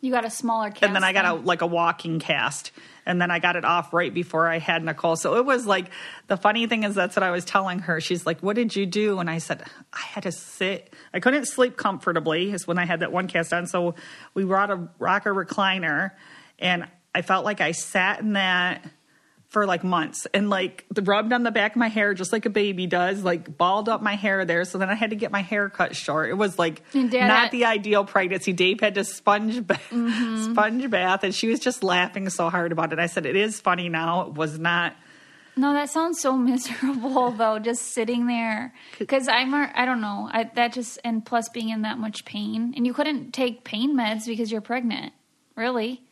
[0.00, 0.82] You got a smaller cast.
[0.82, 2.72] and then I got a like a walking cast,
[3.06, 5.16] and then I got it off right before I had Nicole.
[5.16, 5.90] So it was like
[6.26, 8.00] the funny thing is that's what I was telling her.
[8.00, 9.62] She's like, "What did you do?" And I said,
[9.92, 10.92] "I had to sit.
[11.12, 13.66] I couldn't sleep comfortably." Is when I had that one cast on.
[13.66, 13.94] So
[14.34, 16.12] we brought a rocker recliner,
[16.58, 18.84] and I felt like I sat in that
[19.54, 20.26] for like months.
[20.34, 23.22] And like the rubbed on the back of my hair just like a baby does
[23.22, 24.64] like balled up my hair there.
[24.64, 26.28] So then i had to get my hair cut short.
[26.28, 28.52] It was like not the ideal pregnancy.
[28.52, 30.52] Dave had to sponge ba- mm-hmm.
[30.52, 32.98] sponge bath and she was just laughing so hard about it.
[32.98, 34.22] I said it is funny now.
[34.22, 34.96] It was not.
[35.56, 38.74] No, that sounds so miserable though, just sitting there.
[38.98, 42.74] Because I'm, I don't know, I, that just, and plus being in that much pain,
[42.76, 45.12] and you couldn't take pain meds because you're pregnant.
[45.56, 46.02] Really?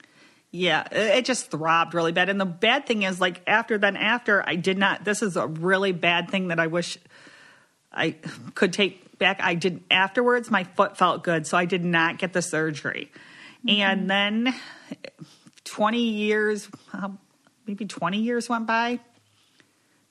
[0.52, 2.28] Yeah it just throbbed really bad.
[2.28, 5.46] And the bad thing is like after then after i did not this is a
[5.46, 6.98] really bad thing that i wish
[7.92, 8.12] i
[8.54, 9.40] could take back.
[9.40, 13.10] I did afterwards my foot felt good so i did not get the surgery.
[13.66, 14.54] And then
[15.64, 17.18] 20 years um,
[17.66, 19.00] maybe 20 years went by?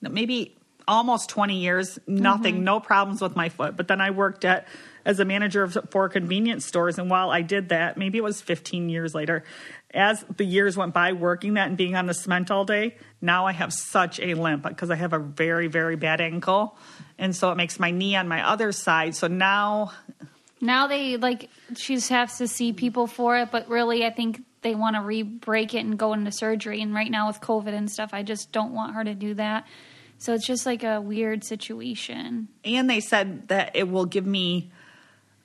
[0.01, 3.77] No, maybe almost 20 years nothing no problems with my foot.
[3.77, 4.67] But then i worked at
[5.05, 8.41] as a manager of four convenience stores and while i did that maybe it was
[8.41, 9.43] 15 years later
[9.93, 13.45] as the years went by working that and being on the cement all day now
[13.45, 16.77] i have such a limp because i have a very very bad ankle
[17.17, 19.91] and so it makes my knee on my other side so now
[20.63, 24.75] Now they, like, she has to see people for it, but really, I think they
[24.75, 26.83] want to re break it and go into surgery.
[26.83, 29.65] And right now, with COVID and stuff, I just don't want her to do that.
[30.19, 32.47] So it's just like a weird situation.
[32.63, 34.71] and they said that it will give me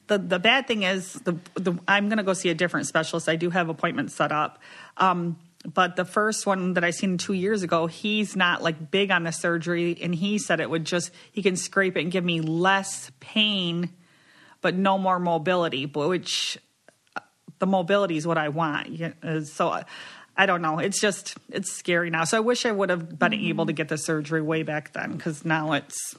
[0.09, 3.29] the the bad thing is the, the I'm going to go see a different specialist.
[3.29, 4.59] I do have appointments set up.
[4.97, 5.38] Um,
[5.75, 9.25] but the first one that I seen two years ago, he's not like big on
[9.25, 12.40] the surgery, and he said it would just he can scrape it and give me
[12.40, 13.90] less pain,
[14.61, 15.87] but no more mobility.
[15.87, 16.57] But which
[17.16, 17.21] uh,
[17.59, 18.90] the mobility is what I want.
[18.90, 19.12] Yeah,
[19.45, 19.85] So I-
[20.38, 20.79] I don't know.
[20.81, 22.25] It's just it's scary now.
[22.25, 25.12] So I wish I would have been able to get the surgery way back then
[25.12, 26.14] because now it's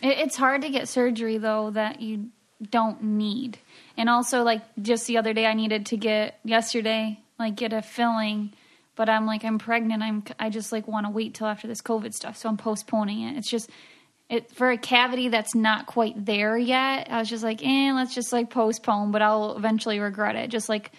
[0.00, 2.28] it's hard to get surgery though that you
[2.70, 3.58] don't need.
[3.96, 7.82] And also, like just the other day, I needed to get yesterday, like get a
[7.82, 8.52] filling,
[8.96, 10.02] but I'm like I'm pregnant.
[10.02, 13.22] I'm I just like want to wait till after this COVID stuff, so I'm postponing
[13.22, 13.36] it.
[13.36, 13.70] It's just
[14.28, 17.08] it for a cavity that's not quite there yet.
[17.10, 20.50] I was just like, eh, let's just like postpone, but I'll eventually regret it.
[20.50, 20.90] Just like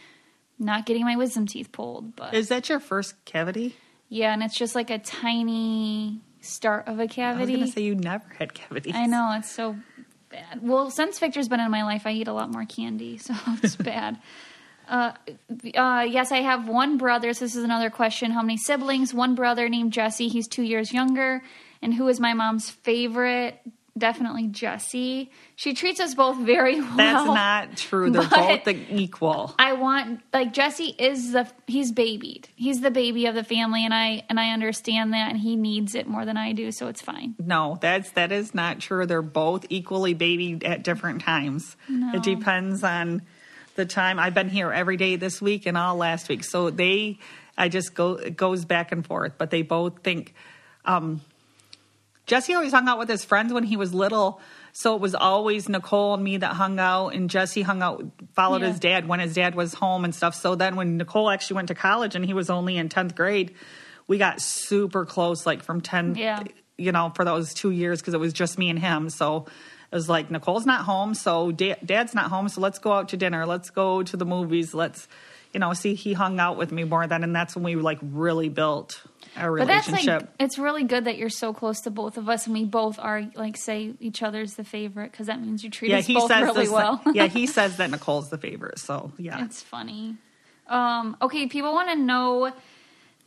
[0.58, 3.76] not getting my wisdom teeth pulled, but Is that your first cavity?
[4.10, 7.60] yeah, and it's just like a tiny start of a I was cavity.
[7.62, 8.96] to say you never had cavities.
[8.96, 9.76] I know it's so
[10.30, 10.60] bad.
[10.62, 13.76] Well, since Victor's been in my life, I eat a lot more candy, so it's
[13.78, 14.20] bad.
[14.88, 15.12] Uh,
[15.76, 17.34] uh, yes, I have one brother.
[17.34, 18.32] So this is another question.
[18.32, 19.14] How many siblings?
[19.14, 20.30] One brother named Jesse.
[20.30, 21.44] He's two years younger.
[21.82, 23.60] And who is my mom's favorite?
[23.98, 25.32] Definitely Jesse.
[25.56, 26.96] She treats us both very well.
[26.96, 28.12] That's not true.
[28.12, 29.54] They're both the equal.
[29.60, 32.50] I want like Jesse is the he's babied.
[32.56, 35.96] He's the baby of the family, and I and I understand that, and he needs
[35.96, 37.36] it more than I do, so it's fine.
[37.40, 39.06] No, that's that is not true.
[39.06, 41.76] They're both equally babied at different times.
[41.90, 43.24] It depends on
[43.76, 44.20] the time.
[44.20, 47.20] I've been here every day this week and all last week, so they.
[47.58, 50.34] I just go it goes back and forth, but they both think.
[50.86, 51.22] Um,
[52.30, 54.40] Jesse always hung out with his friends when he was little,
[54.72, 58.62] so it was always Nicole and me that hung out, and Jesse hung out, followed
[58.62, 58.68] Yeah.
[58.70, 60.36] his dad when his dad was home and stuff.
[60.36, 63.56] So then when Nicole actually went to college and he was only in tenth grade,
[64.08, 66.44] we got super close, like from ten, Yeah.
[66.78, 69.10] you know, for those two years because it was just me and him.
[69.10, 69.48] So
[69.92, 73.10] it was like Nicole's not home, so da- Dad's not home, so let's go out
[73.10, 75.08] to dinner, let's go to the movies, let's,
[75.54, 75.96] you know, see.
[75.96, 79.02] He hung out with me more then, and that's when we like really built
[79.36, 79.86] our relationship.
[79.86, 82.54] But that's like it's really good that you're so close to both of us, and
[82.54, 85.98] we both are like say each other's the favorite because that means you treat yeah,
[85.98, 87.02] us both really this- well.
[87.14, 88.80] yeah, he says that Nicole's the favorite.
[88.80, 90.16] So yeah, It's funny.
[90.68, 92.54] Um, okay, people want to know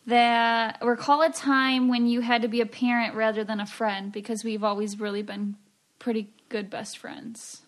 [0.07, 4.13] that recall a time when you had to be a parent rather than a friend
[4.13, 5.57] because we've always really been
[5.99, 7.63] pretty good best friends.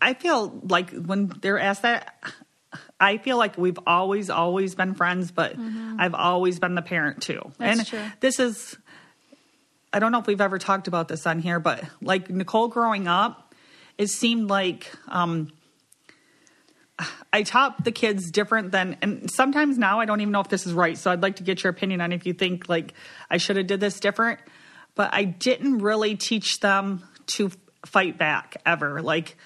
[0.00, 2.14] I feel like when they're asked that,
[2.98, 5.56] I feel like we've always, always been friends, but
[5.98, 7.34] I've always been the parent too.
[7.34, 7.62] Mm-hmm.
[7.62, 8.04] That's and true.
[8.20, 8.76] this is,
[9.92, 13.08] I don't know if we've ever talked about this on here, but like Nicole growing
[13.08, 13.54] up,
[13.98, 15.50] it seemed like um,
[17.32, 20.66] I taught the kids different than, and sometimes now I don't even know if this
[20.66, 20.96] is right.
[20.96, 22.94] So I'd like to get your opinion on if you think like
[23.30, 24.40] I should have did this different.
[24.94, 27.50] But I didn't really teach them to
[27.84, 29.02] fight back ever.
[29.02, 29.36] Like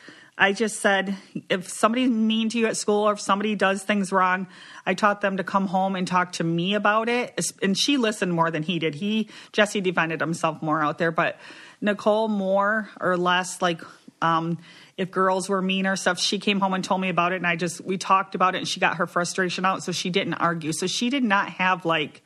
[0.41, 1.17] I just said,
[1.49, 4.49] if somebody's mean to you at school or if somebody does things wrong,
[4.87, 7.39] I taught them to come home and talk to me about it.
[7.63, 8.95] And she listened more than he did.
[8.95, 11.39] He Jesse defended himself more out there, but
[11.83, 13.83] Nicole more or less like
[14.23, 14.59] Um,
[14.99, 17.47] if girls were mean or stuff, she came home and told me about it, and
[17.47, 20.35] I just we talked about it, and she got her frustration out, so she didn't
[20.35, 20.73] argue.
[20.73, 22.21] So she did not have like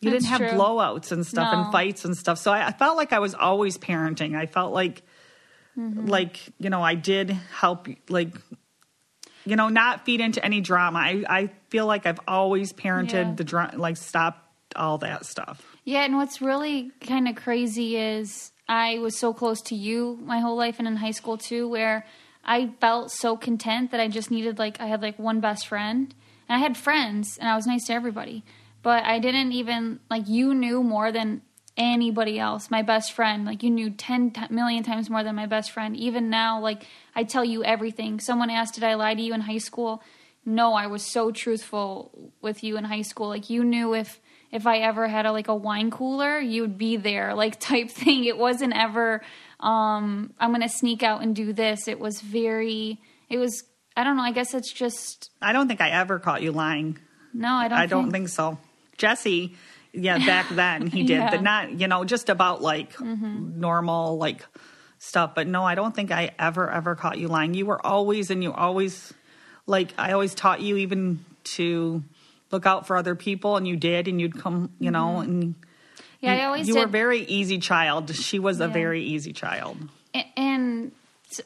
[0.00, 0.58] you That's didn't have true.
[0.58, 1.62] blowouts and stuff No.
[1.62, 2.38] and fights and stuff.
[2.38, 4.34] So I, I felt like I was always parenting.
[4.36, 5.02] I felt like
[5.78, 6.06] Mm-hmm.
[6.06, 8.34] like you know I did help like
[9.44, 10.98] you know not feed into any drama.
[10.98, 13.32] I I feel like I've always parented Yeah.
[13.34, 14.40] the drama, like stopped
[14.74, 15.64] all that stuff.
[15.84, 20.40] Yeah, and what's really kind of crazy is I was so close to you my
[20.40, 22.04] whole life and in high school too, where
[22.44, 26.12] I felt so content that I just needed like I had like one best friend
[26.48, 28.44] and I had friends and I was nice to everybody,
[28.82, 31.42] but I didn't even like you knew more than
[31.76, 32.70] anybody else.
[32.70, 35.96] My best friend, like you knew 10 ti- million times more than my best friend.
[35.96, 38.20] Even now, like I tell you everything.
[38.20, 40.02] Someone asked, "Did I lie to you in high school?"
[40.44, 43.28] No, I was so truthful with you in high school.
[43.28, 44.20] Like you knew if
[44.52, 48.24] if I ever had a like a wine cooler, you'd be there, like type thing.
[48.24, 49.22] It wasn't ever
[49.60, 51.88] um I'm to sneak out and do this.
[51.88, 53.64] It was very it was
[53.96, 56.98] I don't know, I guess it's just I don't think I ever caught you lying.
[57.34, 58.58] no, I don't I don't think so.
[58.98, 59.56] Jesse,
[59.96, 61.26] yeah, back then he did, Yeah.
[61.26, 61.36] Mm-hmm.
[61.36, 64.44] but not you know just about like normal like
[64.98, 65.34] stuff.
[65.34, 67.54] But no, I don't think I ever ever caught you lying.
[67.54, 69.12] You were always and you always
[69.66, 71.24] like I always taught you even
[71.56, 72.02] to
[72.50, 75.62] look out for other people, and you did, and you'd come, you know, and Mm-hmm.
[76.20, 78.14] Yeah, you, I always you did were a very easy child.
[78.14, 79.76] She was a very easy child.
[80.14, 80.92] A- and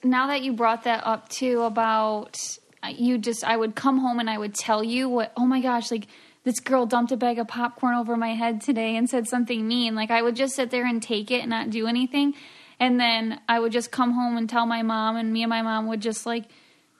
[0.04, 2.36] now that you brought that up too about
[2.82, 5.60] uh, you just i would come home and i would tell you what oh my
[5.60, 6.06] gosh like
[6.44, 9.94] this girl dumped a bag of popcorn over my head today and said something mean
[9.94, 12.34] like i would just sit there and take it and not do anything
[12.78, 15.62] and then i would just come home and tell my mom and me and my
[15.62, 16.44] mom would just like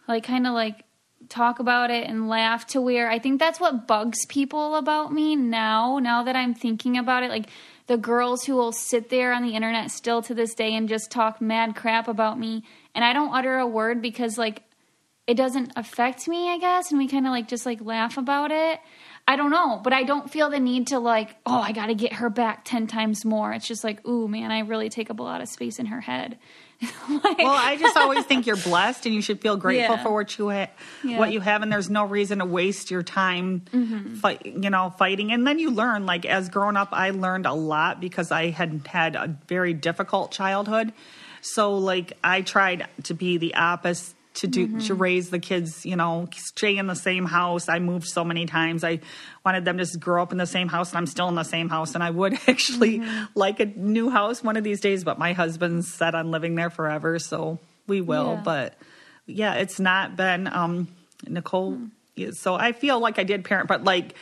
[0.09, 0.85] like kind of like
[1.29, 5.37] talk about it and laugh to where I think that's what bugs people about me
[5.37, 7.31] now, now that I'm thinking about it.
[7.31, 7.49] Like
[7.87, 11.11] the girls who will sit there on the internet still to this day and just
[11.11, 12.65] talk mad crap about me.
[12.95, 14.63] And I don't utter a word because, like,
[15.27, 16.91] it doesn't affect me, I guess.
[16.91, 18.81] And we kind of like just like laugh about it.
[19.31, 21.95] I don't know, but I don't feel the need to like, oh, I got to
[21.95, 23.53] get her back 10 times more.
[23.53, 26.01] It's just like, ooh, man, I really take up a lot of space in her
[26.01, 26.37] head.
[27.09, 30.03] Like- Well, I just always think you're blessed, and you should feel grateful Yeah.
[30.03, 30.71] for what you ha-
[31.05, 31.19] Yeah.
[31.19, 34.15] what you have, and there's no reason to waste your time, Mm-hmm.
[34.17, 35.31] fight, you know, fighting.
[35.31, 36.07] And then you learn.
[36.07, 40.33] Like as grown up, I learned a lot because I had had a very difficult
[40.33, 40.93] childhood.
[41.43, 44.15] So, like, I tried to be the opposite.
[44.35, 44.79] To do Mm-hmm.
[44.87, 47.69] to raise the kids, you know, stay in the same house.
[47.69, 48.85] I moved so many times.
[48.85, 49.01] I
[49.45, 51.43] wanted them to just grow up in the same house, and I'm still in the
[51.43, 51.95] same house.
[51.97, 53.25] And I would actually Mm-hmm.
[53.35, 56.71] like a new house one of these days, but my husband's set on living there
[56.71, 58.35] forever, so we will.
[58.37, 58.43] Yeah.
[58.45, 58.75] But
[59.27, 60.89] yeah, it's not been um,
[61.27, 61.73] Nicole.
[61.73, 61.87] Hmm.
[62.15, 64.15] yeah, So I feel like I did parent, but like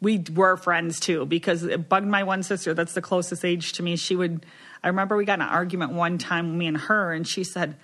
[0.00, 2.74] we were friends too because it bugged my one sister.
[2.74, 3.94] That's the closest age to me.
[3.96, 4.44] She would.
[4.82, 7.76] I remember we got in an argument one time, me and her, and she said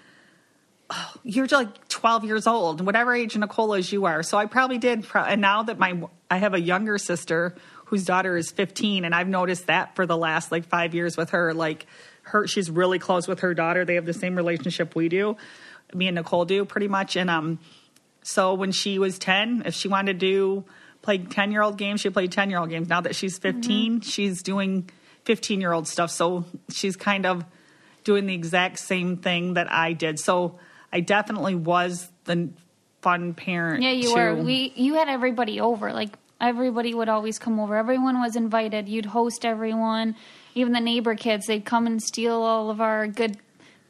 [1.23, 4.23] you're like 12 years old, whatever age Nicole is you are.
[4.23, 5.05] So I probably did.
[5.05, 7.55] pro- And now that my, I have a younger sister
[7.87, 11.31] whose daughter is 15, and I've noticed that for the last like five years with
[11.31, 11.87] her, like
[12.23, 13.85] her, she's really close with her daughter.
[13.85, 15.37] They have the same relationship we do,
[15.93, 17.17] me and Nicole do pretty much.
[17.17, 17.59] And, um,
[18.23, 20.65] so when she was 10, if she wanted to do
[21.03, 22.89] play 10 year old games, she played 10 year old games.
[22.89, 24.91] Now that she's 15, she's doing
[25.25, 26.11] 15 year old stuff.
[26.11, 27.45] So she's kind of
[28.05, 30.19] doing the exact same thing that I did.
[30.21, 30.59] So
[30.93, 32.51] I definitely was the
[33.03, 33.83] fun parent.
[33.83, 34.35] Yeah, you to- were.
[34.37, 35.93] We you had everybody over.
[35.93, 37.77] Like everybody would always come over.
[37.77, 38.89] Everyone was invited.
[38.89, 40.17] You'd host everyone.
[40.55, 43.37] Even the neighbor kids, they'd come and steal all of our good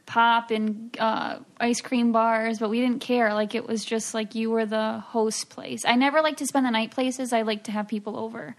[0.04, 3.32] pop and uh, ice cream bars, but we didn't care.
[3.32, 5.84] Like it was just like you were the host place.
[5.86, 7.32] I never like to spend the night places.
[7.32, 8.56] I like to have people over.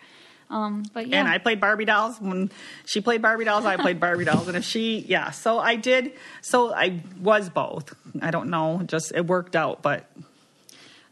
[0.52, 2.20] Um, but yeah, And I played Barbie dolls.
[2.20, 2.52] When
[2.86, 4.48] she played Barbie dolls, I played Barbie dolls.
[4.48, 6.12] And if she, yeah, so I did.
[6.42, 7.96] So I was both.
[8.22, 9.82] I don't know, just it worked out.
[9.82, 10.10] But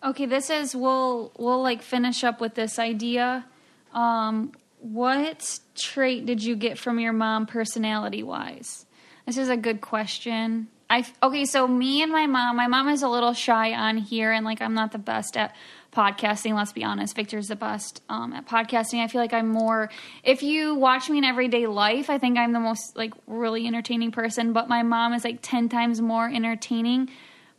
[0.03, 3.45] Okay, this is we'll we'll like finish up with this idea.
[3.93, 8.85] Um, what trait did you get from your mom, personality wise?
[9.25, 10.67] This is a good question.
[10.89, 12.55] I okay, so me and my mom.
[12.55, 15.53] My mom is a little shy on here, and like I'm not the best at
[15.91, 16.55] podcasting.
[16.55, 17.15] Let's be honest.
[17.15, 19.03] Victor's the best um, at podcasting.
[19.03, 19.89] I feel like I'm more.
[20.23, 24.11] If you watch me in everyday life, I think I'm the most like really entertaining
[24.11, 24.53] person.
[24.53, 27.09] But my mom is like ten times more entertaining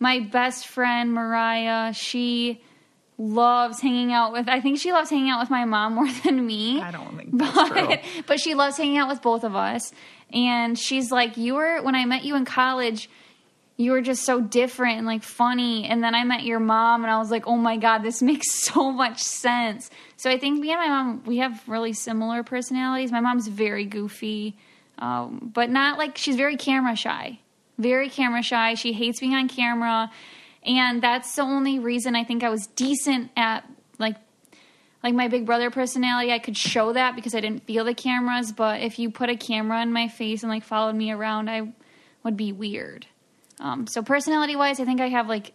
[0.00, 2.62] my best friend Mariah, she
[3.18, 4.48] loves hanging out with.
[4.48, 6.80] I think she loves hanging out with my mom more than me.
[6.80, 7.96] I don't think that's but, true.
[8.26, 9.92] But she loves hanging out with both of us.
[10.32, 13.08] And she's like, "You were when I met you in college."
[13.80, 15.86] You were just so different and like funny.
[15.86, 18.50] And then I met your mom, and I was like, oh my God, this makes
[18.50, 19.88] so much sense.
[20.18, 23.10] So I think me and my mom, we have really similar personalities.
[23.10, 24.56] My mom's very goofy,
[24.98, 27.40] um, but not like she's very camera shy.
[27.78, 28.74] very camera shy.
[28.74, 30.10] She hates being on camera.
[30.62, 33.64] And that's the only reason I think I was decent at
[33.98, 34.16] like
[35.02, 36.30] like my big brother personality.
[36.30, 39.36] I could show that because I didn't feel the cameras, but if you put a
[39.36, 41.72] camera in my face and like followed me around, I
[42.22, 43.06] would be weird.
[43.60, 45.52] Um, so personality wise, I think I have like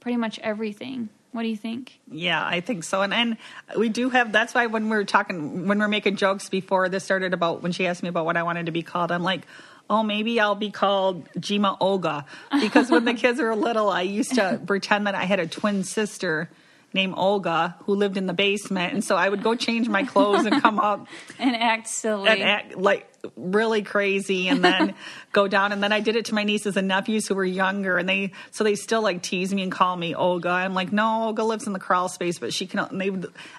[0.00, 1.10] pretty much everything.
[1.32, 2.00] What do you think?
[2.10, 3.02] Yeah, I think so.
[3.02, 3.36] And and
[3.76, 6.88] we do have that's why when we are talking when we are making jokes before
[6.88, 9.24] this started about when she asked me about what I wanted to be called, I'm
[9.24, 9.46] like,
[9.90, 12.24] oh, maybe I'll be called Jima Olga.
[12.60, 15.84] Because when the kids were little, I used to pretend that I had a twin
[15.84, 16.48] sister
[16.94, 18.94] named Olga who lived in the basement.
[18.94, 22.28] And so I would go change my clothes and come up and act silly.
[22.30, 24.94] And act like really crazy and then
[25.32, 25.72] go down.
[25.72, 27.98] And then I did it to my nieces and nephews who were younger.
[27.98, 30.50] And they, so they still like tease me and call me Olga.
[30.50, 33.10] I'm like, no, Olga lives in the crawl space, but she can, they,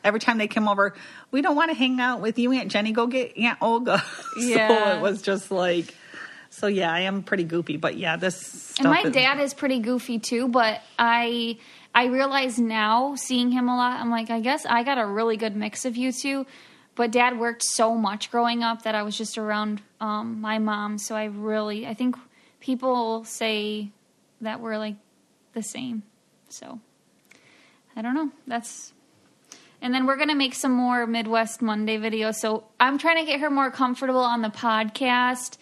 [0.03, 0.95] every time they came over,
[1.31, 2.93] we don't want to hang out with you, Aunt Jeni.
[2.93, 4.01] Go get Aunt Olga.
[4.37, 4.67] Yeah.
[4.91, 5.93] so it was just like,
[6.51, 8.75] so yeah, I am pretty goofy, but yeah, this.
[8.79, 11.57] and my is- dad is pretty goofy too, but I
[11.95, 15.37] I realize now, seeing him a lot, I'm like, I guess I got a really
[15.37, 16.45] good mix of you two.
[16.93, 20.97] But dad worked so much growing up that I was just around um, my mom,
[20.97, 22.15] so I really I think
[22.59, 23.91] people say
[24.41, 24.95] that we're like
[25.53, 26.03] the same.
[26.49, 26.79] So
[27.95, 28.31] I don't know.
[28.45, 28.93] That's
[29.81, 32.35] and then we're going to make some more Midwest Monday videos.
[32.35, 35.57] So I'm trying to get her more comfortable on the podcast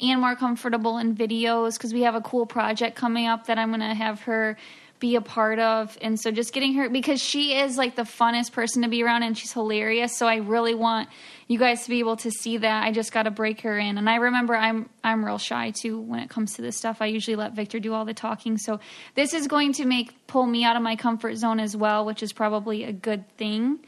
[0.00, 3.68] and more comfortable in videos because we have a cool project coming up that I'm
[3.68, 4.56] going to have her
[4.98, 5.96] be a part of.
[6.00, 9.22] And so just getting her because she is like the funnest person to be around
[9.22, 10.16] and she's hilarious.
[10.16, 11.08] So I really want
[11.48, 12.84] you guys to be able to see that.
[12.84, 13.98] I just got to break her in.
[13.98, 17.00] And I remember I'm I'm real shy too when it comes to this stuff.
[17.00, 18.58] I usually let Victor do all the talking.
[18.58, 18.80] So
[19.14, 22.22] this is going to make pull me out of my comfort zone as well, which
[22.22, 23.80] is probably a good thing.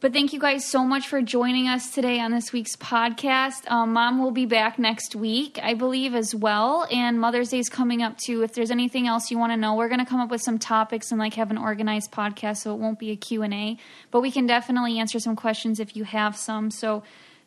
[0.00, 3.70] But thank you guys so much for joining us today on this week's podcast.
[3.70, 6.86] Um, Mom will be back next week, I believe, as well.
[6.90, 8.42] And Mother's Day is coming up too.
[8.42, 10.58] If there's anything else you want to know, we're going to come up with some
[10.58, 13.78] topics and like have an organized podcast, so it won't be a Q and A.
[14.10, 16.70] But we can definitely answer some questions if you have some.
[16.70, 17.02] So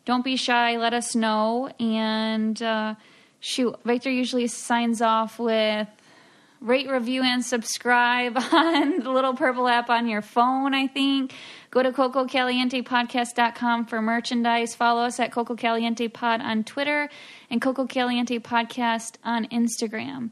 [0.06, 0.78] don't be shy.
[0.78, 1.70] Let us know.
[1.80, 2.96] And uh,
[3.40, 5.88] shoot, Victor usually signs off with
[6.62, 11.34] rate, review, and subscribe on the little purple app on your phone, I think.
[11.70, 14.74] Go to CocoCalientePodcast.com for merchandise.
[14.76, 17.10] Follow us at Coco Caliente Pod on Twitter
[17.50, 20.32] and Coco Caliente Podcast on Instagram.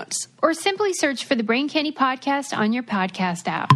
[0.00, 0.28] notes.
[0.42, 3.70] Or simply search for the Brain Candy Podcast on your podcast app.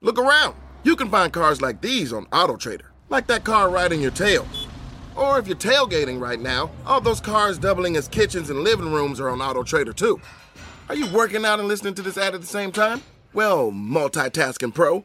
[0.00, 0.54] Look around.
[0.84, 4.46] You can find cars like these on AutoTrader, like that car riding your tail.
[5.14, 9.20] Or if you're tailgating right now, all those cars doubling as kitchens and living rooms
[9.20, 10.20] are on AutoTrader too.
[10.88, 13.02] Are you working out and listening to this ad at the same time?
[13.34, 15.04] Well, multitasking pro,